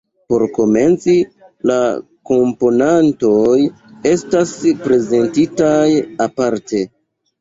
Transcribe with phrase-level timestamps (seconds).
[0.33, 1.13] Por komenci,
[1.71, 1.75] la
[2.31, 3.59] komponantoj
[4.13, 4.55] estas
[4.89, 5.85] prezentitaj
[6.27, 6.83] aparte.